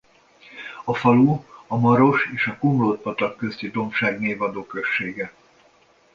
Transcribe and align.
A 0.83 0.93
falu 1.01 1.33
a 1.67 1.77
Maros 1.77 2.21
és 2.35 2.47
a 2.47 2.57
Komlód-patak 2.57 3.37
közti 3.37 3.71
dombság 3.71 4.19
névadó 4.19 4.65
községe. 4.65 5.33